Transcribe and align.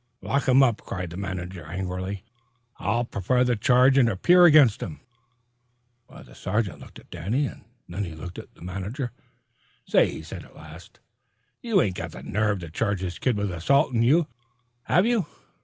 "Lock 0.23 0.47
him 0.47 0.63
up!" 0.63 0.81
cried 0.81 1.11
the 1.11 1.15
manager 1.17 1.63
angrily. 1.63 2.23
"I'll 2.77 3.05
prefer 3.05 3.43
the 3.43 3.55
charge 3.55 3.99
and 3.99 4.09
appear 4.09 4.45
against 4.45 4.81
him." 4.81 4.99
The 6.09 6.33
sergeant 6.33 6.79
looked 6.79 6.97
at 6.97 7.11
Danny 7.11 7.45
and 7.45 7.65
then 7.87 8.07
at 8.19 8.33
the 8.33 8.61
manager. 8.63 9.11
"Say!" 9.87 10.09
he 10.09 10.23
said 10.23 10.43
at 10.43 10.55
last, 10.55 10.99
"you 11.61 11.79
ain't 11.83 11.97
got 11.97 12.13
the 12.13 12.23
nerve 12.23 12.61
to 12.61 12.71
charge 12.71 13.01
this 13.01 13.19
kid 13.19 13.37
with 13.37 13.51
assaulting 13.51 14.01
you, 14.01 14.25
have 14.85 15.05
you?" 15.05 15.27